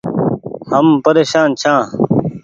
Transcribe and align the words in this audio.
هم 0.71 0.87
پريشان 1.03 1.49
ڇآن۔ 1.61 1.83